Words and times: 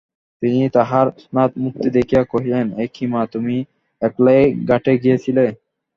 তিনি 0.41 0.61
তাহার 0.75 1.05
স্নাতমূর্তি 1.23 1.87
দেখিয়া 1.97 2.23
কহিলেন, 2.23 2.67
একি 2.85 3.03
মা, 3.07 3.21
তুমি 3.33 3.55
একলাই 4.01 4.39
ঘাটে 4.69 4.93
গিয়াছিলে? 5.03 5.45